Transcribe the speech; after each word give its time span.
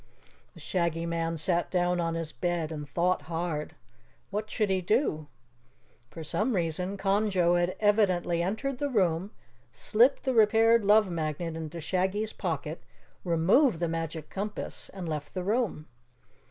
The 0.55 0.59
Shaggy 0.59 1.05
Man 1.05 1.37
sat 1.37 1.69
down 1.69 1.99
on 1.99 2.15
his 2.15 2.31
bed 2.31 2.71
and 2.71 2.89
thought 2.89 3.21
hard. 3.29 3.75
What 4.31 4.49
should 4.49 4.71
he 4.71 4.81
do? 4.81 5.27
For 6.09 6.23
some 6.23 6.55
reason 6.55 6.97
Conjo 6.97 7.53
had 7.53 7.75
evidently 7.79 8.41
entered 8.41 8.79
the 8.79 8.89
room, 8.89 9.29
slipped 9.71 10.23
the 10.23 10.33
repaired 10.33 10.83
Love 10.83 11.11
Magnet 11.11 11.55
into 11.55 11.79
Shaggy's 11.79 12.33
pocket, 12.33 12.81
removed 13.23 13.79
the 13.79 13.87
Magic 13.87 14.31
Compass, 14.31 14.89
and 14.89 15.07
left 15.07 15.35
the 15.35 15.43
room. 15.43 15.85